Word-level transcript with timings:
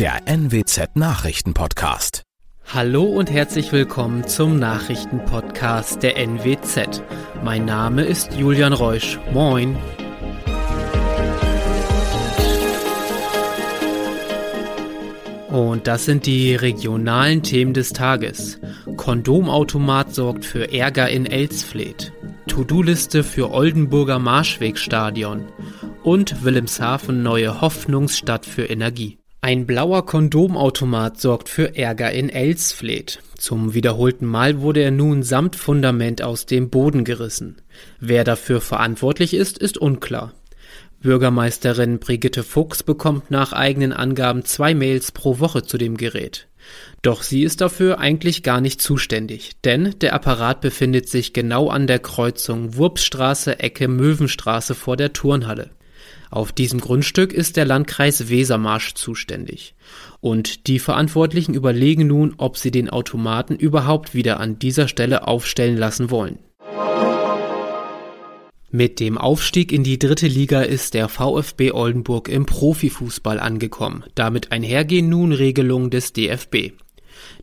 der 0.00 0.22
NWZ 0.26 0.96
Nachrichtenpodcast. 0.96 2.22
Hallo 2.72 3.04
und 3.04 3.30
herzlich 3.30 3.70
willkommen 3.70 4.26
zum 4.26 4.58
Nachrichtenpodcast 4.58 6.02
der 6.02 6.16
NWZ. 6.16 7.02
Mein 7.44 7.66
Name 7.66 8.04
ist 8.04 8.32
Julian 8.32 8.72
Reusch. 8.72 9.20
Moin. 9.34 9.76
Und 15.50 15.86
das 15.86 16.06
sind 16.06 16.24
die 16.24 16.54
regionalen 16.54 17.42
Themen 17.42 17.74
des 17.74 17.90
Tages. 17.90 18.58
Kondomautomat 18.96 20.14
sorgt 20.14 20.46
für 20.46 20.72
Ärger 20.72 21.10
in 21.10 21.26
Elsfleth. 21.26 22.14
To-Do-Liste 22.46 23.22
für 23.22 23.50
Oldenburger 23.50 24.18
Marschwegstadion 24.18 25.52
und 26.02 26.42
Wilhelmshaven 26.42 27.22
neue 27.22 27.60
Hoffnungsstadt 27.60 28.46
für 28.46 28.64
Energie. 28.64 29.19
Ein 29.42 29.64
blauer 29.64 30.04
Kondomautomat 30.04 31.18
sorgt 31.18 31.48
für 31.48 31.74
Ärger 31.74 32.10
in 32.12 32.28
Elsfleth. 32.28 33.20
Zum 33.38 33.72
wiederholten 33.72 34.26
Mal 34.26 34.60
wurde 34.60 34.82
er 34.82 34.90
nun 34.90 35.22
samt 35.22 35.56
Fundament 35.56 36.20
aus 36.20 36.44
dem 36.44 36.68
Boden 36.68 37.04
gerissen. 37.04 37.56
Wer 38.00 38.24
dafür 38.24 38.60
verantwortlich 38.60 39.32
ist, 39.32 39.56
ist 39.56 39.78
unklar. 39.78 40.34
Bürgermeisterin 41.00 42.00
Brigitte 42.00 42.42
Fuchs 42.42 42.82
bekommt 42.82 43.30
nach 43.30 43.54
eigenen 43.54 43.94
Angaben 43.94 44.44
zwei 44.44 44.74
Mails 44.74 45.10
pro 45.10 45.38
Woche 45.38 45.62
zu 45.62 45.78
dem 45.78 45.96
Gerät. 45.96 46.46
Doch 47.00 47.22
sie 47.22 47.42
ist 47.42 47.62
dafür 47.62 47.98
eigentlich 47.98 48.42
gar 48.42 48.60
nicht 48.60 48.82
zuständig, 48.82 49.52
denn 49.64 49.94
der 50.02 50.12
Apparat 50.12 50.60
befindet 50.60 51.08
sich 51.08 51.32
genau 51.32 51.68
an 51.68 51.86
der 51.86 52.00
Kreuzung 52.00 52.76
Wurpsstraße 52.76 53.58
Ecke 53.58 53.88
Möwenstraße 53.88 54.74
vor 54.74 54.98
der 54.98 55.14
Turnhalle. 55.14 55.70
Auf 56.30 56.52
diesem 56.52 56.80
Grundstück 56.80 57.32
ist 57.32 57.56
der 57.56 57.64
Landkreis 57.64 58.28
Wesermarsch 58.28 58.94
zuständig. 58.94 59.74
Und 60.20 60.68
die 60.68 60.78
Verantwortlichen 60.78 61.54
überlegen 61.54 62.06
nun, 62.06 62.34
ob 62.36 62.56
sie 62.56 62.70
den 62.70 62.88
Automaten 62.88 63.56
überhaupt 63.56 64.14
wieder 64.14 64.38
an 64.38 64.58
dieser 64.58 64.86
Stelle 64.86 65.26
aufstellen 65.26 65.76
lassen 65.76 66.10
wollen. 66.10 66.38
Mit 68.72 69.00
dem 69.00 69.18
Aufstieg 69.18 69.72
in 69.72 69.82
die 69.82 69.98
dritte 69.98 70.28
Liga 70.28 70.60
ist 70.60 70.94
der 70.94 71.08
VfB 71.08 71.72
Oldenburg 71.72 72.28
im 72.28 72.46
Profifußball 72.46 73.40
angekommen. 73.40 74.04
Damit 74.14 74.52
einhergehen 74.52 75.08
nun 75.08 75.32
Regelungen 75.32 75.90
des 75.90 76.12
DFB. 76.12 76.70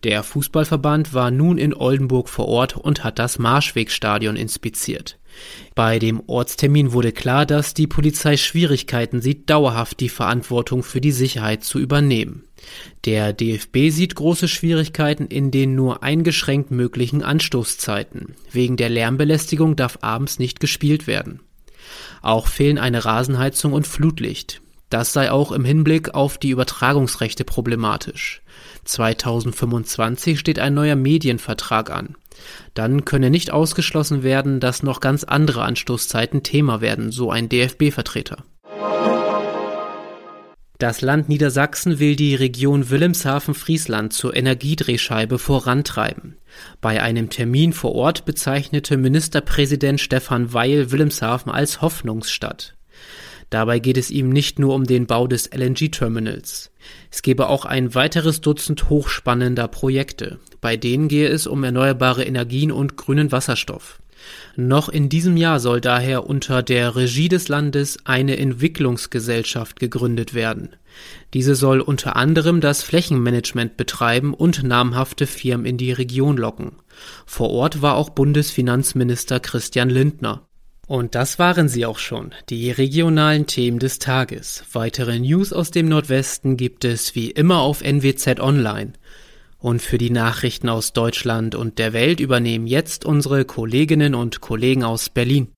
Der 0.05 0.23
Fußballverband 0.23 1.13
war 1.13 1.29
nun 1.29 1.57
in 1.57 1.73
Oldenburg 1.73 2.29
vor 2.29 2.47
Ort 2.47 2.77
und 2.77 3.03
hat 3.03 3.19
das 3.19 3.39
Marschwegstadion 3.39 4.37
inspiziert. 4.37 5.17
Bei 5.75 5.99
dem 5.99 6.21
Ortstermin 6.27 6.91
wurde 6.93 7.11
klar, 7.11 7.45
dass 7.45 7.73
die 7.73 7.87
Polizei 7.87 8.37
Schwierigkeiten 8.37 9.21
sieht, 9.21 9.49
dauerhaft 9.49 9.99
die 9.99 10.09
Verantwortung 10.09 10.83
für 10.83 11.01
die 11.01 11.11
Sicherheit 11.11 11.63
zu 11.63 11.79
übernehmen. 11.79 12.43
Der 13.05 13.33
DFB 13.33 13.89
sieht 13.89 14.15
große 14.15 14.47
Schwierigkeiten 14.47 15.27
in 15.27 15.51
den 15.51 15.75
nur 15.75 16.03
eingeschränkt 16.03 16.71
möglichen 16.71 17.23
Anstoßzeiten. 17.23 18.35
Wegen 18.51 18.77
der 18.77 18.89
Lärmbelästigung 18.89 19.75
darf 19.75 19.99
abends 20.01 20.39
nicht 20.39 20.59
gespielt 20.59 21.07
werden. 21.07 21.41
Auch 22.21 22.47
fehlen 22.47 22.77
eine 22.77 23.05
Rasenheizung 23.05 23.73
und 23.73 23.87
Flutlicht. 23.87 24.61
Das 24.89 25.13
sei 25.13 25.31
auch 25.31 25.51
im 25.51 25.65
Hinblick 25.65 26.13
auf 26.13 26.37
die 26.37 26.49
Übertragungsrechte 26.49 27.43
problematisch. 27.43 28.41
2025 28.87 30.39
steht 30.39 30.59
ein 30.59 30.73
neuer 30.73 30.95
Medienvertrag 30.95 31.91
an. 31.91 32.15
Dann 32.73 33.05
könne 33.05 33.29
nicht 33.29 33.51
ausgeschlossen 33.51 34.23
werden, 34.23 34.59
dass 34.59 34.83
noch 34.83 34.99
ganz 34.99 35.23
andere 35.23 35.63
Anstoßzeiten 35.63 36.43
Thema 36.43 36.81
werden, 36.81 37.11
so 37.11 37.31
ein 37.31 37.49
DFB-Vertreter. 37.49 38.43
Das 40.79 41.01
Land 41.01 41.27
Niedersachsen 41.27 41.97
will 41.97 42.15
die 42.15 42.35
Region 42.35 42.91
Wilhelmshaven-Friesland 42.91 44.13
zur 44.13 44.35
Energiedrehscheibe 44.35 45.39
vorantreiben. 45.39 46.37
Bei 46.81 47.01
einem 47.01 47.31
Termin 47.31 47.73
vor 47.73 47.95
Ort 47.95 48.25
bezeichnete 48.25 48.95
Ministerpräsident 48.95 49.99
Stefan 49.99 50.53
Weil 50.53 50.91
Wilhelmshaven 50.91 51.51
als 51.51 51.81
Hoffnungsstadt. 51.81 52.76
Dabei 53.49 53.79
geht 53.79 53.97
es 53.97 54.11
ihm 54.11 54.29
nicht 54.29 54.59
nur 54.59 54.75
um 54.75 54.83
den 54.83 55.07
Bau 55.07 55.27
des 55.27 55.49
LNG-Terminals. 55.53 56.71
Es 57.11 57.21
gebe 57.21 57.47
auch 57.47 57.65
ein 57.65 57.95
weiteres 57.95 58.41
Dutzend 58.41 58.89
hochspannender 58.89 59.67
Projekte. 59.67 60.39
Bei 60.59 60.75
denen 60.75 61.07
gehe 61.07 61.29
es 61.29 61.47
um 61.47 61.63
erneuerbare 61.63 62.23
Energien 62.23 62.71
und 62.71 62.97
grünen 62.97 63.31
Wasserstoff. 63.31 64.01
Noch 64.55 64.89
in 64.89 65.09
diesem 65.09 65.37
Jahr 65.37 65.59
soll 65.59 65.79
daher 65.79 66.27
unter 66.27 66.63
der 66.63 66.95
Regie 66.95 67.29
des 67.29 67.47
Landes 67.47 67.99
eine 68.03 68.37
Entwicklungsgesellschaft 68.37 69.79
gegründet 69.79 70.33
werden. 70.33 70.75
Diese 71.33 71.55
soll 71.55 71.79
unter 71.79 72.15
anderem 72.15 72.59
das 72.59 72.81
Flächenmanagement 72.81 73.77
betreiben 73.77 74.33
und 74.33 74.63
namhafte 74.63 75.27
Firmen 75.27 75.65
in 75.65 75.77
die 75.77 75.91
Region 75.91 76.37
locken. 76.37 76.73
Vor 77.25 77.51
Ort 77.51 77.81
war 77.81 77.95
auch 77.95 78.09
Bundesfinanzminister 78.09 79.39
Christian 79.39 79.89
Lindner. 79.89 80.46
Und 80.87 81.15
das 81.15 81.37
waren 81.37 81.67
sie 81.67 81.85
auch 81.85 81.99
schon, 81.99 82.31
die 82.49 82.71
regionalen 82.71 83.45
Themen 83.45 83.77
des 83.77 83.99
Tages. 83.99 84.63
Weitere 84.71 85.19
News 85.19 85.51
aus 85.51 85.69
dem 85.69 85.89
Nordwesten 85.89 86.55
gibt 86.55 86.85
es 86.85 87.13
wie 87.13 87.29
immer 87.29 87.59
auf 87.59 87.81
NWZ 87.81 88.39
Online. 88.39 88.93
Und 89.59 89.81
für 89.81 89.97
die 89.97 90.11
Nachrichten 90.11 90.69
aus 90.69 90.93
Deutschland 90.93 91.55
und 91.55 91.77
der 91.77 91.91
Welt 91.91 92.21
übernehmen 92.21 92.67
jetzt 92.67 93.03
unsere 93.03 93.43
Kolleginnen 93.43 94.15
und 94.15 94.39
Kollegen 94.39 94.85
aus 94.85 95.09
Berlin. 95.09 95.49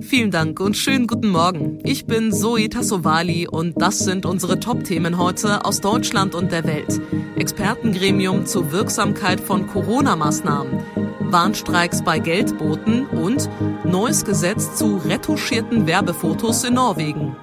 Vielen 0.00 0.30
Dank 0.30 0.58
und 0.58 0.74
schönen 0.74 1.06
guten 1.06 1.28
Morgen. 1.28 1.80
Ich 1.84 2.06
bin 2.06 2.32
Zoe 2.32 2.70
Tassovali 2.70 3.46
und 3.46 3.80
das 3.80 3.98
sind 3.98 4.24
unsere 4.24 4.58
Top-Themen 4.58 5.18
heute 5.18 5.66
aus 5.66 5.82
Deutschland 5.82 6.34
und 6.34 6.50
der 6.50 6.64
Welt. 6.64 6.98
Expertengremium 7.36 8.46
zur 8.46 8.72
Wirksamkeit 8.72 9.38
von 9.38 9.66
Corona-Maßnahmen, 9.66 10.82
Warnstreiks 11.32 12.04
bei 12.04 12.18
Geldboten 12.18 13.06
und 13.06 13.48
neues 13.84 14.24
Gesetz 14.24 14.76
zu 14.76 14.98
retuschierten 14.98 15.86
Werbefotos 15.86 16.62
in 16.64 16.74
Norwegen. 16.74 17.34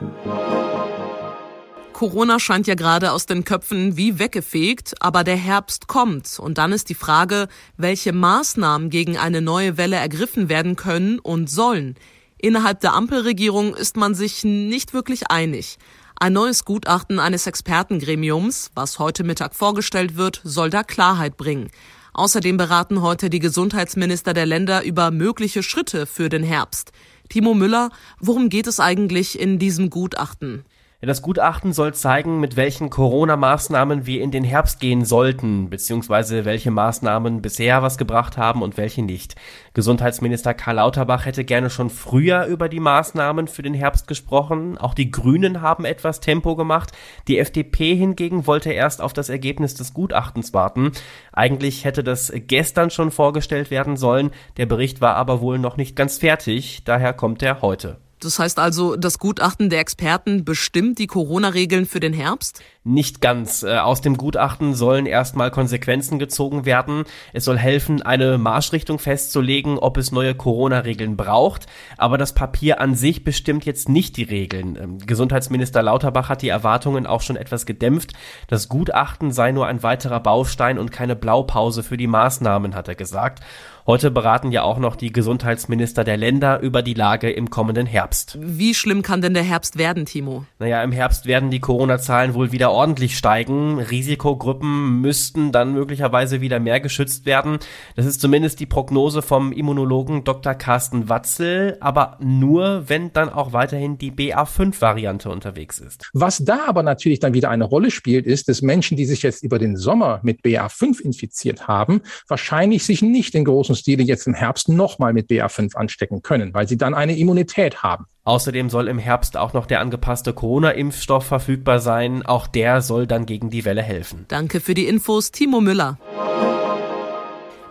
Corona 1.93 2.39
scheint 2.39 2.67
ja 2.67 2.75
gerade 2.75 3.11
aus 3.11 3.25
den 3.25 3.43
Köpfen 3.43 3.97
wie 3.97 4.19
weggefegt, 4.19 4.93
aber 5.01 5.23
der 5.23 5.35
Herbst 5.35 5.87
kommt 5.87 6.39
und 6.39 6.59
dann 6.59 6.71
ist 6.71 6.89
die 6.89 6.95
Frage, 6.95 7.47
welche 7.77 8.13
Maßnahmen 8.13 8.91
gegen 8.91 9.17
eine 9.17 9.41
neue 9.41 9.75
Welle 9.77 9.95
ergriffen 9.95 10.49
werden 10.49 10.75
können 10.75 11.17
und 11.17 11.49
sollen. 11.49 11.95
Innerhalb 12.37 12.79
der 12.79 12.93
Ampelregierung 12.93 13.75
ist 13.75 13.97
man 13.97 14.15
sich 14.15 14.43
nicht 14.43 14.93
wirklich 14.93 15.29
einig. 15.31 15.77
Ein 16.21 16.33
neues 16.33 16.63
Gutachten 16.63 17.19
eines 17.19 17.47
Expertengremiums, 17.47 18.71
was 18.75 18.99
heute 18.99 19.23
Mittag 19.23 19.55
vorgestellt 19.55 20.15
wird, 20.15 20.41
soll 20.43 20.69
da 20.69 20.83
Klarheit 20.83 21.37
bringen. 21.37 21.71
Außerdem 22.19 22.57
beraten 22.57 23.01
heute 23.01 23.29
die 23.29 23.39
Gesundheitsminister 23.39 24.33
der 24.33 24.45
Länder 24.45 24.83
über 24.83 25.09
mögliche 25.09 25.63
Schritte 25.63 26.05
für 26.05 26.27
den 26.27 26.43
Herbst. 26.43 26.91
Timo 27.29 27.53
Müller, 27.53 27.91
worum 28.19 28.49
geht 28.49 28.67
es 28.67 28.81
eigentlich 28.81 29.39
in 29.39 29.57
diesem 29.57 29.89
Gutachten? 29.89 30.65
Das 31.01 31.21
Gutachten 31.21 31.71
soll 31.71 31.93
zeigen, 31.93 32.41
mit 32.41 32.57
welchen 32.57 32.89
Corona-Maßnahmen 32.89 34.05
wir 34.05 34.21
in 34.21 34.31
den 34.31 34.43
Herbst 34.43 34.81
gehen 34.81 35.05
sollten, 35.05 35.69
beziehungsweise 35.69 36.43
welche 36.43 36.71
Maßnahmen 36.71 37.41
bisher 37.41 37.81
was 37.81 37.97
gebracht 37.97 38.37
haben 38.37 38.61
und 38.61 38.75
welche 38.75 39.01
nicht. 39.01 39.35
Gesundheitsminister 39.73 40.53
Karl 40.53 40.75
Lauterbach 40.75 41.25
hätte 41.25 41.45
gerne 41.45 41.69
schon 41.69 41.89
früher 41.89 42.47
über 42.47 42.67
die 42.67 42.81
Maßnahmen 42.81 43.47
für 43.47 43.61
den 43.61 43.73
Herbst 43.73 44.09
gesprochen. 44.09 44.77
Auch 44.77 44.93
die 44.93 45.09
Grünen 45.09 45.61
haben 45.61 45.85
etwas 45.85 46.19
Tempo 46.19 46.57
gemacht. 46.57 46.91
Die 47.29 47.39
FDP 47.39 47.95
hingegen 47.95 48.45
wollte 48.45 48.73
erst 48.73 49.01
auf 49.01 49.13
das 49.13 49.29
Ergebnis 49.29 49.75
des 49.75 49.93
Gutachtens 49.93 50.53
warten. 50.53 50.91
Eigentlich 51.31 51.85
hätte 51.85 52.03
das 52.03 52.33
gestern 52.35 52.89
schon 52.89 53.11
vorgestellt 53.11 53.71
werden 53.71 53.95
sollen. 53.95 54.31
Der 54.57 54.65
Bericht 54.65 54.99
war 54.99 55.15
aber 55.15 55.39
wohl 55.39 55.59
noch 55.59 55.77
nicht 55.77 55.95
ganz 55.95 56.17
fertig. 56.17 56.83
Daher 56.83 57.13
kommt 57.13 57.41
er 57.41 57.61
heute. 57.61 57.99
Das 58.19 58.39
heißt 58.39 58.59
also, 58.59 58.95
das 58.95 59.17
Gutachten 59.17 59.69
der 59.69 59.79
Experten 59.79 60.43
bestimmt 60.43 60.99
die 60.99 61.07
Corona-Regeln 61.07 61.85
für 61.85 61.99
den 61.99 62.13
Herbst? 62.13 62.61
Nicht 62.89 63.21
ganz. 63.21 63.61
Äh, 63.61 63.77
aus 63.77 64.01
dem 64.01 64.17
Gutachten 64.17 64.73
sollen 64.73 65.05
erstmal 65.05 65.51
Konsequenzen 65.51 66.17
gezogen 66.17 66.65
werden. 66.65 67.03
Es 67.33 67.45
soll 67.45 67.59
helfen, 67.59 68.01
eine 68.01 68.39
Marschrichtung 68.39 68.97
festzulegen, 68.97 69.77
ob 69.77 69.97
es 69.97 70.11
neue 70.11 70.33
Corona-Regeln 70.33 71.15
braucht. 71.15 71.67
Aber 71.97 72.17
das 72.17 72.33
Papier 72.33 72.81
an 72.81 72.95
sich 72.95 73.23
bestimmt 73.23 73.63
jetzt 73.63 73.89
nicht 73.89 74.17
die 74.17 74.23
Regeln. 74.23 74.75
Ähm, 74.75 74.97
Gesundheitsminister 75.05 75.83
Lauterbach 75.83 76.29
hat 76.29 76.41
die 76.41 76.49
Erwartungen 76.49 77.05
auch 77.05 77.21
schon 77.21 77.35
etwas 77.35 77.67
gedämpft. 77.67 78.13
Das 78.47 78.69
Gutachten 78.69 79.31
sei 79.31 79.51
nur 79.51 79.67
ein 79.67 79.83
weiterer 79.83 80.19
Baustein 80.19 80.79
und 80.79 80.91
keine 80.91 81.15
Blaupause 81.15 81.83
für 81.83 81.95
die 81.95 82.07
Maßnahmen, 82.07 82.73
hat 82.73 82.87
er 82.87 82.95
gesagt. 82.95 83.43
Heute 83.89 84.11
beraten 84.11 84.51
ja 84.51 84.61
auch 84.61 84.77
noch 84.77 84.95
die 84.95 85.11
Gesundheitsminister 85.11 86.03
der 86.03 86.15
Länder 86.15 86.59
über 86.59 86.83
die 86.83 86.93
Lage 86.93 87.31
im 87.31 87.49
kommenden 87.49 87.87
Herbst. 87.87 88.37
Wie 88.39 88.75
schlimm 88.75 89.01
kann 89.01 89.21
denn 89.21 89.33
der 89.33 89.41
Herbst 89.41 89.79
werden, 89.79 90.05
Timo? 90.05 90.45
Naja, 90.59 90.83
im 90.83 90.91
Herbst 90.91 91.25
werden 91.25 91.49
die 91.49 91.59
Corona-Zahlen 91.59 92.35
wohl 92.35 92.51
wieder 92.51 92.71
ordentlich 92.79 93.17
steigen. 93.17 93.79
Risikogruppen 93.79 95.01
müssten 95.01 95.51
dann 95.51 95.73
möglicherweise 95.73 96.39
wieder 96.39 96.61
mehr 96.61 96.79
geschützt 96.79 97.25
werden. 97.25 97.59
Das 97.97 98.05
ist 98.05 98.21
zumindest 98.21 98.61
die 98.61 98.65
Prognose 98.65 99.21
vom 99.21 99.51
Immunologen 99.51 100.23
Dr. 100.23 100.53
Carsten 100.53 101.09
Watzel, 101.09 101.75
aber 101.81 102.17
nur, 102.21 102.87
wenn 102.87 103.11
dann 103.11 103.27
auch 103.27 103.51
weiterhin 103.51 103.97
die 103.97 104.13
BA5-Variante 104.13 105.29
unterwegs 105.29 105.79
ist. 105.79 106.09
Was 106.13 106.37
da 106.37 106.67
aber 106.67 106.81
natürlich 106.81 107.19
dann 107.19 107.33
wieder 107.33 107.49
eine 107.49 107.65
Rolle 107.65 107.91
spielt, 107.91 108.25
ist, 108.25 108.47
dass 108.47 108.61
Menschen, 108.61 108.95
die 108.95 109.05
sich 109.05 109.23
jetzt 109.23 109.43
über 109.43 109.59
den 109.59 109.75
Sommer 109.75 110.21
mit 110.23 110.39
BA5 110.39 111.01
infiziert 111.01 111.67
haben, 111.67 111.99
wahrscheinlich 112.29 112.85
sich 112.85 113.01
nicht 113.01 113.35
in 113.35 113.43
großen 113.43 113.75
Stile 113.75 114.03
jetzt 114.03 114.25
im 114.25 114.33
Herbst 114.33 114.69
nochmal 114.69 115.11
mit 115.11 115.29
BA5 115.29 115.75
anstecken 115.75 116.21
können, 116.21 116.53
weil 116.53 116.69
sie 116.69 116.77
dann 116.77 116.93
eine 116.93 117.17
Immunität 117.17 117.83
haben. 117.83 118.05
Außerdem 118.23 118.69
soll 118.69 118.87
im 118.87 118.99
Herbst 118.99 119.37
auch 119.37 119.53
noch 119.53 119.65
der 119.65 119.79
angepasste 119.81 120.33
Corona-Impfstoff 120.33 121.25
verfügbar 121.25 121.79
sein. 121.79 122.25
Auch 122.25 122.47
der 122.47 122.81
soll 122.81 123.07
dann 123.07 123.25
gegen 123.25 123.49
die 123.49 123.65
Welle 123.65 123.81
helfen. 123.81 124.25
Danke 124.27 124.59
für 124.59 124.73
die 124.73 124.87
Infos, 124.87 125.31
Timo 125.31 125.61
Müller. 125.61 125.97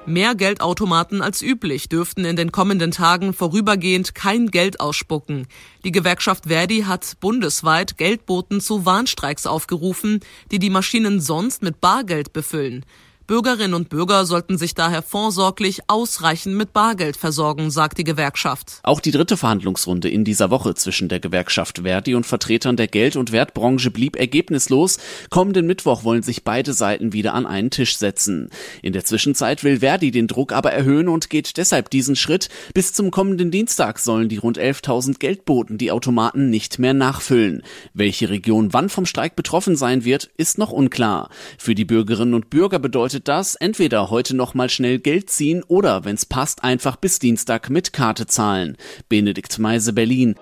Mehr 0.09 0.35
Geldautomaten 0.35 1.21
als 1.21 1.43
üblich 1.43 1.91
dürften 1.91 2.25
in 2.25 2.35
den 2.35 2.51
kommenden 2.51 2.93
Tagen 2.93 3.35
vorübergehend 3.35 4.15
kein 4.15 4.51
Geld 4.51 4.81
ausspucken. 4.81 5.47
Die 5.85 5.93
Gewerkschaft 5.93 6.47
Verdi 6.47 6.85
hat 6.87 7.21
bundesweit 7.21 7.99
Geldboten 7.99 8.63
zu 8.63 8.87
Warnstreiks 8.87 9.47
aufgerufen, 9.47 10.21
die 10.51 10.59
die 10.59 10.71
Maschinen 10.71 11.21
sonst 11.21 11.63
mit 11.63 11.83
Bargeld 11.83 12.33
befüllen. 12.33 12.87
Bürgerinnen 13.29 13.75
und 13.75 13.91
Bürger 13.91 14.25
sollten 14.25 14.57
sich 14.57 14.75
daher 14.75 15.03
vorsorglich 15.03 15.81
ausreichend 15.87 16.57
mit 16.57 16.73
Bargeld 16.73 17.15
versorgen, 17.15 17.71
sagt 17.71 17.99
die 17.99 18.05
Gewerkschaft. 18.05 18.81
Auch 18.85 19.01
die 19.01 19.11
dritte 19.11 19.37
Verhandlungsrunde 19.37 20.09
in 20.09 20.25
dieser 20.25 20.49
Woche 20.49 20.75
zwischen 20.75 21.11
der 21.11 21.21
Gewerkschaft 21.21 21.81
Verdi 21.83 22.15
und 22.15 22.25
Vertretern 22.25 22.79
der 22.79 22.87
Geld- 22.87 23.17
und 23.17 23.31
Wertbranche 23.31 23.91
blieb 23.91 24.17
ergebnislos. 24.17 24.97
Kommenden 25.29 25.67
Mittwoch 25.67 26.05
wollen 26.05 26.23
sich 26.23 26.43
beide 26.43 26.73
Seiten 26.73 27.13
wieder 27.13 27.35
an 27.35 27.45
einen 27.45 27.69
Tisch 27.69 27.99
setzen. 27.99 28.49
In 28.81 28.95
der 28.95 29.05
Zwischenzeit 29.05 29.63
will 29.63 29.81
Verdi 29.81 30.11
den 30.11 30.27
Druck 30.27 30.55
aber 30.55 30.73
erhöhen 30.73 31.09
und 31.09 31.29
geht 31.29 31.59
deshalb 31.59 31.91
diesen 31.91 32.17
Schritt. 32.17 32.49
Bis 32.73 32.95
zum 32.95 33.11
kommenden 33.11 33.51
Dienstag 33.51 33.99
sollen 33.99 34.31
die 34.31 34.39
rund 34.39 34.59
11.000 34.59 35.19
Geldboten 35.19 35.77
die 35.77 35.91
Automaten 35.93 36.49
nicht 36.49 36.79
mehr 36.79 36.95
nachfüllen. 36.95 37.63
Welche 37.93 38.31
Region 38.31 38.73
wann 38.73 38.89
vom 38.89 39.05
Streik 39.05 39.37
betroffen 39.37 39.77
sein 39.77 40.07
wird, 40.07 40.31
ist 40.39 40.57
noch 40.57 40.73
unklar. 40.73 41.29
Für 41.59 41.75
die 41.75 41.85
Bürgerinnen 41.85 42.33
und 42.33 42.49
Bürger 42.49 42.79
bedeutet 42.79 43.18
bedeutet 43.19 43.29
das, 43.29 43.55
entweder 43.57 44.11
heute 44.11 44.37
noch 44.37 44.55
mal 44.55 44.71
schnell 44.71 44.99
Geld 44.99 45.31
ziehen 45.31 45.63
oder, 45.67 46.05
wenn's 46.05 46.25
passt, 46.25 46.63
einfach 46.63 46.97
bis 46.97 47.19
Dienstag 47.19 47.69
mit 47.71 47.93
Karte 47.93 48.27
zahlen. 48.27 48.77
Benedikt 49.09 49.59
Meise, 49.59 49.93
Berlin. 49.93 50.37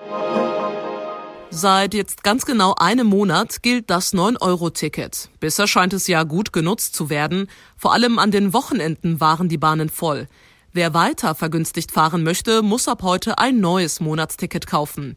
Seit 1.50 1.94
jetzt 1.94 2.22
ganz 2.22 2.44
genau 2.44 2.74
einem 2.76 3.06
Monat 3.06 3.62
gilt 3.62 3.88
das 3.88 4.12
9-Euro-Ticket. 4.12 5.30
Bisher 5.40 5.66
scheint 5.66 5.94
es 5.94 6.06
ja 6.06 6.24
gut 6.24 6.52
genutzt 6.52 6.94
zu 6.94 7.08
werden. 7.08 7.48
Vor 7.76 7.92
allem 7.92 8.18
an 8.18 8.30
den 8.30 8.52
Wochenenden 8.52 9.20
waren 9.20 9.48
die 9.48 9.58
Bahnen 9.58 9.88
voll. 9.88 10.26
Wer 10.72 10.92
weiter 10.92 11.34
vergünstigt 11.34 11.92
fahren 11.92 12.22
möchte, 12.24 12.60
muss 12.62 12.88
ab 12.88 13.02
heute 13.02 13.38
ein 13.38 13.60
neues 13.60 14.00
Monatsticket 14.00 14.66
kaufen. 14.66 15.16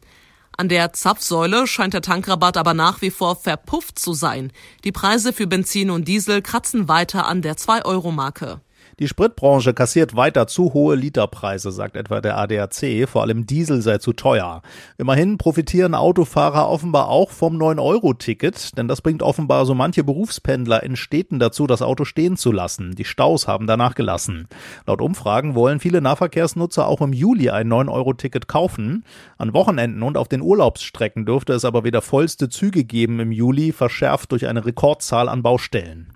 An 0.60 0.68
der 0.68 0.92
Zapfsäule 0.92 1.66
scheint 1.66 1.94
der 1.94 2.02
Tankrabatt 2.02 2.58
aber 2.58 2.74
nach 2.74 3.00
wie 3.00 3.10
vor 3.10 3.34
verpufft 3.34 3.98
zu 3.98 4.12
sein. 4.12 4.52
Die 4.84 4.92
Preise 4.92 5.32
für 5.32 5.46
Benzin 5.46 5.88
und 5.88 6.06
Diesel 6.06 6.42
kratzen 6.42 6.86
weiter 6.86 7.26
an 7.26 7.40
der 7.40 7.56
2-Euro-Marke. 7.56 8.60
Die 9.00 9.08
Spritbranche 9.08 9.72
kassiert 9.72 10.14
weiter 10.14 10.46
zu 10.46 10.74
hohe 10.74 10.94
Literpreise, 10.94 11.72
sagt 11.72 11.96
etwa 11.96 12.20
der 12.20 12.36
ADAC. 12.36 13.08
Vor 13.08 13.22
allem 13.22 13.46
Diesel 13.46 13.80
sei 13.80 13.96
zu 13.96 14.12
teuer. 14.12 14.60
Immerhin 14.98 15.38
profitieren 15.38 15.94
Autofahrer 15.94 16.68
offenbar 16.68 17.08
auch 17.08 17.30
vom 17.30 17.56
9-Euro-Ticket, 17.56 18.76
denn 18.76 18.88
das 18.88 19.00
bringt 19.00 19.22
offenbar 19.22 19.64
so 19.64 19.74
manche 19.74 20.04
Berufspendler 20.04 20.82
in 20.82 20.96
Städten 20.96 21.38
dazu, 21.38 21.66
das 21.66 21.80
Auto 21.80 22.04
stehen 22.04 22.36
zu 22.36 22.52
lassen. 22.52 22.94
Die 22.94 23.06
Staus 23.06 23.48
haben 23.48 23.66
danach 23.66 23.94
gelassen. 23.94 24.48
Laut 24.86 25.00
Umfragen 25.00 25.54
wollen 25.54 25.80
viele 25.80 26.02
Nahverkehrsnutzer 26.02 26.86
auch 26.86 27.00
im 27.00 27.14
Juli 27.14 27.48
ein 27.48 27.72
9-Euro-Ticket 27.72 28.48
kaufen. 28.48 29.06
An 29.38 29.54
Wochenenden 29.54 30.02
und 30.02 30.18
auf 30.18 30.28
den 30.28 30.42
Urlaubsstrecken 30.42 31.24
dürfte 31.24 31.54
es 31.54 31.64
aber 31.64 31.84
wieder 31.84 32.02
vollste 32.02 32.50
Züge 32.50 32.84
geben 32.84 33.18
im 33.18 33.32
Juli, 33.32 33.72
verschärft 33.72 34.30
durch 34.30 34.46
eine 34.46 34.66
Rekordzahl 34.66 35.30
an 35.30 35.42
Baustellen. 35.42 36.12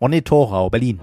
Ronny 0.00 0.22
Thorau, 0.22 0.70
Berlin. 0.70 1.00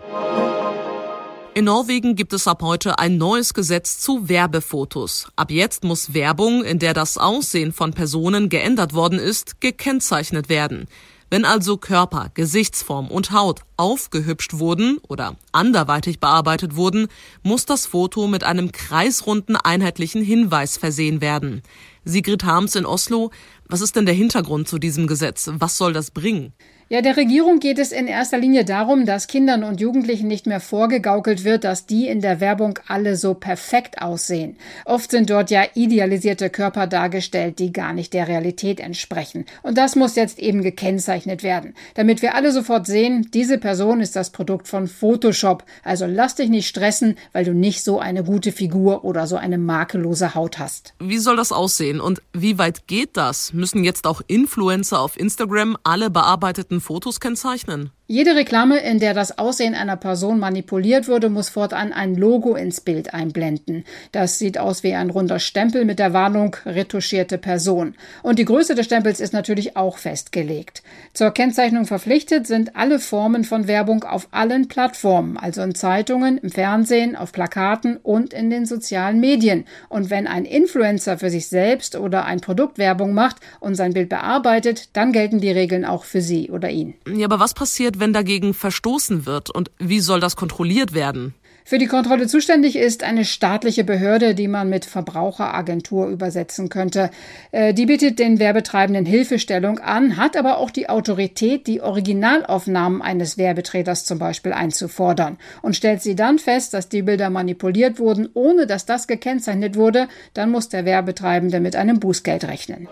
In 1.58 1.66
Norwegen 1.66 2.16
gibt 2.16 2.34
es 2.34 2.48
ab 2.48 2.62
heute 2.62 3.00
ein 3.00 3.18
neues 3.18 3.56
Gesetz 3.56 4.00
zu 4.00 4.30
Werbefotos. 4.30 5.32
Ab 5.36 5.50
jetzt 5.50 5.84
muss 5.84 6.14
Werbung, 6.14 6.64
in 6.64 6.78
der 6.78 6.94
das 6.94 7.18
Aussehen 7.18 7.74
von 7.74 7.94
Personen 7.94 8.50
geändert 8.50 8.94
worden 8.94 9.18
ist, 9.18 9.60
gekennzeichnet 9.60 10.50
werden. 10.50 10.86
Wenn 11.32 11.46
also 11.46 11.78
Körper, 11.78 12.30
Gesichtsform 12.36 13.08
und 13.08 13.32
Haut 13.32 13.62
aufgehübscht 13.76 14.60
wurden 14.60 15.00
oder 15.08 15.36
anderweitig 15.52 16.20
bearbeitet 16.20 16.76
wurden, 16.76 17.08
muss 17.42 17.66
das 17.66 17.88
Foto 17.88 18.28
mit 18.28 18.44
einem 18.44 18.72
kreisrunden 18.72 19.56
einheitlichen 19.56 20.22
Hinweis 20.22 20.78
versehen 20.78 21.22
werden. 21.22 21.64
Sigrid 22.06 22.44
Harms 22.44 22.76
in 22.76 22.86
Oslo, 22.86 23.32
was 23.66 23.82
ist 23.82 23.96
denn 23.96 24.06
der 24.06 24.14
Hintergrund 24.14 24.68
zu 24.68 24.78
diesem 24.78 25.08
Gesetz? 25.08 25.50
Was 25.52 25.76
soll 25.76 25.92
das 25.92 26.12
bringen? 26.12 26.54
Ja, 26.90 27.02
der 27.02 27.18
Regierung 27.18 27.60
geht 27.60 27.80
es 27.80 27.92
in 27.92 28.08
erster 28.08 28.38
Linie 28.38 28.64
darum, 28.64 29.06
dass 29.06 29.28
Kindern 29.28 29.66
und 29.66 29.82
Jugendlichen 29.82 30.30
nicht 30.30 30.48
mehr 30.48 30.62
vorgegaukelt 30.62 31.44
wird, 31.44 31.66
dass 31.66 31.86
die 31.86 32.08
in 32.08 32.22
der 32.22 32.40
Werbung 32.40 32.80
alle 32.88 33.18
so 33.18 33.34
perfekt 33.34 34.02
aussehen. 34.02 34.56
Oft 34.86 35.12
sind 35.12 35.30
dort 35.30 35.52
ja 35.52 35.66
idealisierte 35.74 36.50
Körper 36.50 36.88
dargestellt, 36.88 37.60
die 37.60 37.74
gar 37.74 37.92
nicht 37.92 38.14
der 38.14 38.30
Realität 38.30 38.80
entsprechen. 38.80 39.44
Und 39.64 39.78
das 39.78 39.98
muss 39.98 40.16
jetzt 40.16 40.40
eben 40.40 40.62
gekennzeichnet 40.62 41.44
werden, 41.44 41.74
damit 41.96 42.22
wir 42.22 42.36
alle 42.36 42.54
sofort 42.54 42.88
sehen, 42.88 43.32
diese 43.34 43.58
Person 43.58 44.00
ist 44.00 44.16
das 44.16 44.30
Produkt 44.30 44.70
von 44.70 44.88
Photoshop. 44.88 45.66
Also 45.84 46.06
lass 46.06 46.36
dich 46.36 46.50
nicht 46.50 46.70
stressen, 46.70 47.18
weil 47.34 47.44
du 47.44 47.54
nicht 47.54 47.84
so 47.84 48.00
eine 48.00 48.24
gute 48.24 48.54
Figur 48.54 49.04
oder 49.04 49.28
so 49.28 49.36
eine 49.36 49.58
makellose 49.58 50.36
Haut 50.36 50.58
hast. 50.58 50.94
Wie 51.00 51.18
soll 51.18 51.36
das 51.36 51.52
aussehen 51.52 52.00
und 52.00 52.22
wie 52.32 52.58
weit 52.58 52.88
geht 52.88 53.18
das? 53.18 53.52
Müssen 53.52 53.84
jetzt 53.84 54.08
auch 54.08 54.22
Influencer 54.28 55.02
auf 55.02 55.20
Instagram 55.20 55.76
alle 55.84 56.10
bearbeiteten 56.10 56.77
Fotos 56.82 57.20
kennzeichnen? 57.20 57.92
Jede 58.10 58.38
Reklame, 58.38 58.78
in 58.78 59.00
der 59.00 59.14
das 59.14 59.38
Aussehen 59.38 59.76
einer 59.76 59.98
Person 59.98 60.40
manipuliert 60.40 61.10
würde, 61.10 61.28
muss 61.28 61.50
fortan 61.50 61.92
ein 61.92 62.16
Logo 62.16 62.56
ins 62.56 62.80
Bild 62.80 63.14
einblenden. 63.14 63.84
Das 64.14 64.40
sieht 64.40 64.58
aus 64.58 64.82
wie 64.82 64.94
ein 64.94 65.10
runder 65.10 65.40
Stempel 65.40 65.84
mit 65.84 66.00
der 66.00 66.14
Warnung 66.14 66.56
retuschierte 66.66 67.38
Person. 67.38 67.96
Und 68.24 68.40
die 68.40 68.46
Größe 68.46 68.76
des 68.76 68.86
Stempels 68.86 69.20
ist 69.20 69.34
natürlich 69.34 69.76
auch 69.76 69.98
festgelegt. 69.98 70.84
Zur 71.12 71.32
Kennzeichnung 71.32 71.86
verpflichtet 71.86 72.48
sind 72.48 72.78
alle 72.78 73.00
Formen 73.00 73.44
von 73.44 73.68
Werbung 73.68 74.06
auf 74.06 74.30
allen 74.32 74.70
Plattformen, 74.70 75.36
also 75.36 75.62
in 75.62 75.76
Zeitungen, 75.76 76.38
im 76.38 76.50
Fernsehen, 76.50 77.18
auf 77.18 77.34
Plakaten 77.34 77.98
und 77.98 78.34
in 78.34 78.50
den 78.50 78.66
sozialen 78.66 79.20
Medien. 79.20 79.66
Und 79.90 80.10
wenn 80.10 80.28
ein 80.28 80.46
Influencer 80.46 81.18
für 81.18 81.30
sich 81.30 81.50
selbst 81.50 81.98
oder 81.98 82.24
ein 82.24 82.40
Produkt 82.40 82.78
Werbung 82.78 83.14
macht 83.14 83.42
und 83.60 83.76
sein 83.76 83.92
Bild 83.92 84.08
bearbeitet, 84.08 84.96
dann 84.96 85.12
gelten 85.12 85.42
die 85.42 85.52
Regeln 85.52 85.84
auch 85.84 86.06
für 86.06 86.22
sie 86.22 86.50
oder 86.52 86.70
ihn. 86.70 86.94
Ja, 87.14 87.26
aber 87.26 87.42
was 87.42 87.54
passiert, 87.54 87.97
wenn 88.00 88.14
dagegen 88.14 88.54
verstoßen 88.54 89.26
wird? 89.26 89.50
Und 89.50 89.72
wie 89.80 90.00
soll 90.00 90.20
das 90.20 90.36
kontrolliert 90.36 90.94
werden? 90.94 91.34
Für 91.68 91.80
die 91.80 91.88
Kontrolle 91.88 92.28
zuständig 92.28 92.78
ist 92.78 93.04
eine 93.04 93.26
staatliche 93.26 93.84
Behörde, 93.84 94.36
die 94.36 94.48
man 94.48 94.70
mit 94.70 94.86
Verbraucheragentur 94.86 96.08
übersetzen 96.08 96.70
könnte. 96.70 97.12
Äh, 97.52 97.74
die 97.74 97.88
bietet 97.88 98.20
den 98.20 98.40
Werbetreibenden 98.40 99.06
Hilfestellung 99.06 99.80
an, 99.80 100.16
hat 100.16 100.38
aber 100.38 100.60
auch 100.60 100.72
die 100.72 100.88
Autorität, 100.88 101.68
die 101.68 101.82
Originalaufnahmen 101.82 103.02
eines 103.02 103.38
Werbetreters 103.38 104.06
zum 104.06 104.18
Beispiel 104.18 104.54
einzufordern. 104.54 105.38
Und 105.62 105.76
stellt 105.76 106.02
sie 106.02 106.16
dann 106.16 106.40
fest, 106.40 106.74
dass 106.74 106.88
die 106.88 107.02
Bilder 107.02 107.30
manipuliert 107.30 108.00
wurden, 108.00 108.30
ohne 108.34 108.66
dass 108.66 108.86
das 108.86 109.06
gekennzeichnet 109.06 109.76
wurde, 109.76 110.08
dann 110.34 110.52
muss 110.52 110.70
der 110.70 110.86
Werbetreibende 110.86 111.60
mit 111.60 111.76
einem 111.76 112.00
Bußgeld 112.00 112.46
rechnen. 112.46 112.88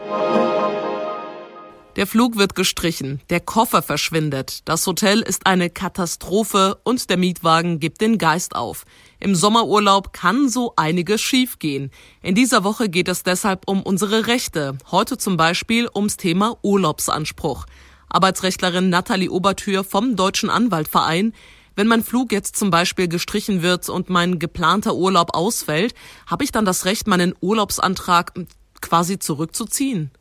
Der 1.95 2.07
Flug 2.07 2.35
wird 2.35 2.55
gestrichen, 2.55 3.21
der 3.29 3.39
Koffer 3.39 3.81
verschwindet, 3.81 4.67
das 4.67 4.85
Hotel 4.85 5.21
ist 5.21 5.47
eine 5.47 5.69
Katastrophe 5.69 6.77
und 6.83 7.09
der 7.09 7.15
Mietwagen 7.15 7.79
gibt 7.79 8.01
den 8.01 8.17
Geist 8.17 8.53
auf. 8.53 8.83
Im 9.21 9.33
Sommerurlaub 9.33 10.11
kann 10.11 10.49
so 10.49 10.73
einiges 10.75 11.21
schiefgehen. 11.21 11.91
In 12.21 12.35
dieser 12.35 12.65
Woche 12.65 12.89
geht 12.89 13.07
es 13.07 13.23
deshalb 13.23 13.69
um 13.69 13.81
unsere 13.81 14.27
Rechte. 14.27 14.77
Heute 14.91 15.17
zum 15.17 15.37
Beispiel 15.37 15.87
ums 15.95 16.17
Thema 16.17 16.57
Urlaubsanspruch. 16.63 17.65
Arbeitsrechtlerin 18.09 18.89
Nathalie 18.89 19.31
Obertür 19.31 19.85
vom 19.85 20.17
Deutschen 20.17 20.49
Anwaltverein. 20.49 21.31
Wenn 21.77 21.87
mein 21.87 22.03
Flug 22.03 22.33
jetzt 22.33 22.57
zum 22.57 22.71
Beispiel 22.71 23.07
gestrichen 23.07 23.61
wird 23.61 23.87
und 23.87 24.09
mein 24.09 24.37
geplanter 24.37 24.95
Urlaub 24.95 25.33
ausfällt, 25.33 25.95
habe 26.27 26.43
ich 26.43 26.51
dann 26.51 26.65
das 26.65 26.83
Recht, 26.83 27.07
meinen 27.07 27.33
Urlaubsantrag 27.39 28.33
quasi 28.81 29.17
zurückzuziehen? 29.17 30.11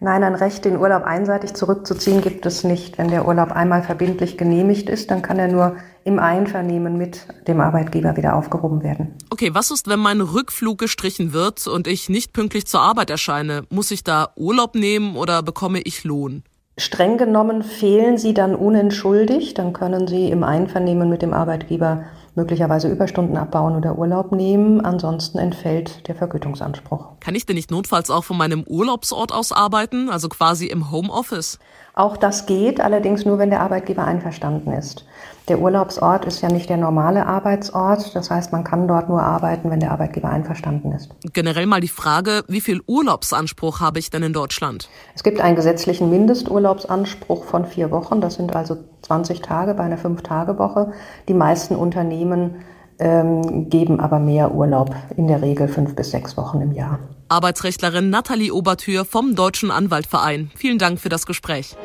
Nein, 0.00 0.22
ein 0.22 0.34
Recht, 0.34 0.64
den 0.64 0.78
Urlaub 0.78 1.02
einseitig 1.02 1.54
zurückzuziehen, 1.54 2.20
gibt 2.20 2.46
es 2.46 2.62
nicht. 2.62 2.98
Wenn 2.98 3.08
der 3.08 3.26
Urlaub 3.26 3.50
einmal 3.52 3.82
verbindlich 3.82 4.38
genehmigt 4.38 4.88
ist, 4.88 5.10
dann 5.10 5.22
kann 5.22 5.38
er 5.38 5.48
nur 5.48 5.76
im 6.04 6.18
Einvernehmen 6.18 6.96
mit 6.96 7.26
dem 7.48 7.60
Arbeitgeber 7.60 8.16
wieder 8.16 8.36
aufgehoben 8.36 8.82
werden. 8.82 9.14
Okay, 9.30 9.54
was 9.54 9.70
ist, 9.70 9.88
wenn 9.88 9.98
mein 9.98 10.20
Rückflug 10.20 10.78
gestrichen 10.78 11.32
wird 11.32 11.66
und 11.66 11.86
ich 11.86 12.08
nicht 12.08 12.32
pünktlich 12.32 12.66
zur 12.66 12.80
Arbeit 12.80 13.10
erscheine? 13.10 13.64
Muss 13.70 13.90
ich 13.90 14.04
da 14.04 14.28
Urlaub 14.36 14.74
nehmen 14.74 15.16
oder 15.16 15.42
bekomme 15.42 15.80
ich 15.80 16.04
Lohn? 16.04 16.44
Streng 16.78 17.18
genommen 17.18 17.64
fehlen 17.64 18.18
sie 18.18 18.34
dann 18.34 18.54
unentschuldigt, 18.54 19.58
dann 19.58 19.72
können 19.72 20.06
sie 20.06 20.30
im 20.30 20.44
Einvernehmen 20.44 21.10
mit 21.10 21.22
dem 21.22 21.34
Arbeitgeber 21.34 22.04
möglicherweise 22.38 22.88
Überstunden 22.88 23.36
abbauen 23.36 23.74
oder 23.74 23.98
Urlaub 23.98 24.32
nehmen. 24.32 24.80
Ansonsten 24.80 25.38
entfällt 25.38 26.06
der 26.06 26.14
Vergütungsanspruch. 26.14 27.08
Kann 27.20 27.34
ich 27.34 27.44
denn 27.44 27.56
nicht 27.56 27.70
notfalls 27.70 28.10
auch 28.10 28.24
von 28.24 28.38
meinem 28.38 28.62
Urlaubsort 28.62 29.32
aus 29.32 29.50
arbeiten, 29.52 30.08
also 30.08 30.28
quasi 30.28 30.66
im 30.66 30.90
Homeoffice? 30.90 31.58
Auch 31.98 32.16
das 32.16 32.46
geht, 32.46 32.80
allerdings 32.80 33.24
nur, 33.24 33.38
wenn 33.38 33.50
der 33.50 33.60
Arbeitgeber 33.60 34.04
einverstanden 34.04 34.70
ist. 34.70 35.04
Der 35.48 35.58
Urlaubsort 35.58 36.26
ist 36.26 36.40
ja 36.42 36.48
nicht 36.48 36.70
der 36.70 36.76
normale 36.76 37.26
Arbeitsort. 37.26 38.14
Das 38.14 38.30
heißt, 38.30 38.52
man 38.52 38.62
kann 38.62 38.86
dort 38.86 39.08
nur 39.08 39.20
arbeiten, 39.20 39.68
wenn 39.68 39.80
der 39.80 39.90
Arbeitgeber 39.90 40.28
einverstanden 40.28 40.92
ist. 40.92 41.10
Generell 41.32 41.66
mal 41.66 41.80
die 41.80 41.88
Frage, 41.88 42.44
wie 42.46 42.60
viel 42.60 42.82
Urlaubsanspruch 42.86 43.80
habe 43.80 43.98
ich 43.98 44.10
denn 44.10 44.22
in 44.22 44.32
Deutschland? 44.32 44.88
Es 45.16 45.24
gibt 45.24 45.40
einen 45.40 45.56
gesetzlichen 45.56 46.08
Mindesturlaubsanspruch 46.08 47.42
von 47.42 47.66
vier 47.66 47.90
Wochen. 47.90 48.20
Das 48.20 48.34
sind 48.34 48.54
also 48.54 48.76
20 49.02 49.42
Tage 49.42 49.74
bei 49.74 49.82
einer 49.82 49.98
Fünf-Tage-Woche. 49.98 50.92
Die 51.26 51.34
meisten 51.34 51.74
Unternehmen 51.74 52.64
ähm, 52.98 53.68
geben 53.68 54.00
aber 54.00 54.18
mehr 54.18 54.54
Urlaub, 54.54 54.94
in 55.16 55.26
der 55.26 55.42
Regel 55.42 55.68
fünf 55.68 55.94
bis 55.94 56.10
sechs 56.10 56.36
Wochen 56.36 56.60
im 56.60 56.72
Jahr. 56.72 56.98
Arbeitsrechtlerin 57.28 58.10
Nathalie 58.10 58.52
Obertür 58.52 59.04
vom 59.04 59.34
Deutschen 59.34 59.70
Anwaltverein. 59.70 60.50
Vielen 60.56 60.78
Dank 60.78 60.98
für 60.98 61.08
das 61.08 61.26
Gespräch. 61.26 61.76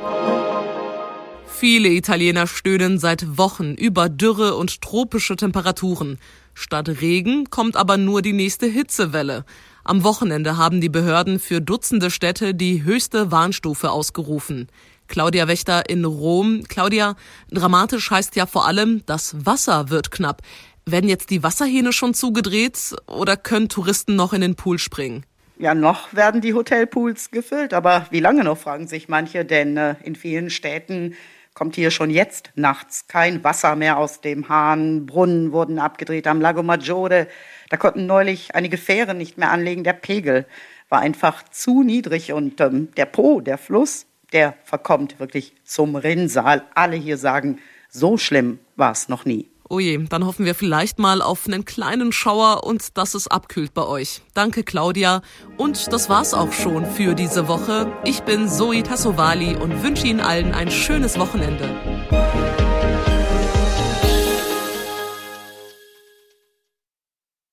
Viele 1.46 1.90
Italiener 1.90 2.48
stöhnen 2.48 2.98
seit 2.98 3.38
Wochen 3.38 3.74
über 3.76 4.10
Dürre 4.10 4.56
und 4.56 4.82
tropische 4.82 5.36
Temperaturen. 5.36 6.18
Statt 6.54 6.90
Regen 7.02 7.50
kommt 7.50 7.78
aber 7.78 7.98
nur 7.98 8.22
die 8.22 8.34
nächste 8.34 8.66
Hitzewelle. 8.66 9.46
Am 9.84 10.04
Wochenende 10.04 10.58
haben 10.58 10.82
die 10.82 10.90
Behörden 10.90 11.40
für 11.40 11.62
Dutzende 11.62 12.10
Städte 12.10 12.54
die 12.54 12.84
höchste 12.84 13.32
Warnstufe 13.32 13.92
ausgerufen. 13.92 14.68
Claudia 15.08 15.48
Wächter 15.48 15.90
in 15.90 16.06
Rom. 16.06 16.64
Claudia, 16.68 17.16
dramatisch 17.52 18.10
heißt 18.10 18.36
ja 18.36 18.46
vor 18.46 18.66
allem, 18.66 19.04
das 19.06 19.46
Wasser 19.46 19.90
wird 19.90 20.12
knapp. 20.12 20.42
Werden 20.86 21.10
jetzt 21.10 21.30
die 21.30 21.44
Wasserhähne 21.44 21.94
schon 21.94 22.14
zugedreht 22.14 22.96
oder 23.08 23.38
können 23.38 23.70
Touristen 23.70 24.16
noch 24.16 24.34
in 24.34 24.42
den 24.42 24.56
Pool 24.56 24.80
springen? 24.80 25.26
Ja, 25.58 25.76
noch 25.76 26.14
werden 26.14 26.42
die 26.42 26.54
Hotelpools 26.54 27.32
gefüllt, 27.32 27.74
aber 27.74 28.08
wie 28.10 28.20
lange 28.20 28.44
noch, 28.44 28.58
fragen 28.58 28.88
sich 28.88 29.08
manche, 29.08 29.46
denn 29.46 29.78
äh, 29.78 29.96
in 30.04 30.16
vielen 30.16 30.50
Städten 30.50 31.16
kommt 31.54 31.76
hier 31.76 31.92
schon 31.92 32.10
jetzt 32.10 32.52
nachts 32.56 33.08
kein 33.08 33.44
Wasser 33.44 33.76
mehr 33.76 33.98
aus 33.98 34.20
dem 34.20 34.50
Hahn. 34.50 35.06
Brunnen 35.06 35.52
wurden 35.52 35.80
abgedreht 35.80 36.28
am 36.28 36.42
Lago 36.42 36.64
Maggiore. 36.64 37.28
Da 37.70 37.78
konnten 37.78 38.08
neulich 38.08 38.56
einige 38.56 38.78
Fähren 38.78 39.18
nicht 39.18 39.38
mehr 39.38 39.52
anlegen. 39.52 39.84
Der 39.84 39.94
Pegel 39.94 40.46
war 40.90 41.00
einfach 41.00 41.44
zu 41.50 41.84
niedrig 41.84 42.34
und 42.34 42.60
ähm, 42.60 42.90
der 42.98 43.06
Po, 43.06 43.40
der 43.40 43.58
Fluss, 43.58 44.06
der 44.34 44.56
verkommt 44.64 45.20
wirklich 45.20 45.54
zum 45.64 45.96
Rinnsal. 45.96 46.64
Alle 46.74 46.96
hier 46.96 47.18
sagen, 47.18 47.60
so 47.90 48.18
schlimm 48.18 48.60
war 48.76 48.92
es 48.92 49.08
noch 49.08 49.24
nie. 49.26 49.53
Oh 49.70 49.80
je, 49.80 49.98
dann 50.10 50.26
hoffen 50.26 50.46
wir 50.46 50.56
vielleicht 50.56 51.00
mal 51.00 51.22
auf 51.22 51.48
einen 51.48 51.66
kleinen 51.66 52.12
Schauer 52.12 52.64
und 52.64 52.98
dass 52.98 53.14
es 53.14 53.28
abkühlt 53.28 53.74
bei 53.74 53.86
euch. 53.86 54.22
Danke, 54.34 54.64
Claudia. 54.64 55.22
Und 55.58 55.92
das 55.94 56.10
war's 56.10 56.34
auch 56.34 56.52
schon 56.52 56.86
für 56.86 57.16
diese 57.16 57.48
Woche. 57.48 57.92
Ich 58.04 58.22
bin 58.22 58.50
Zoe 58.50 58.84
Tassovali 58.84 59.56
und 59.56 59.84
wünsche 59.84 60.08
Ihnen 60.08 60.20
allen 60.20 60.54
ein 60.54 60.70
schönes 60.70 61.18
Wochenende. 61.18 61.70